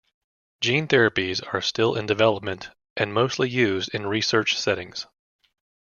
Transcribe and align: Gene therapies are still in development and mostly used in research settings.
Gene 0.61 0.87
therapies 0.87 1.43
are 1.53 1.61
still 1.61 1.93
in 1.95 2.07
development 2.07 2.71
and 2.97 3.13
mostly 3.13 3.47
used 3.47 3.93
in 3.93 4.07
research 4.07 4.59
settings. 4.59 5.05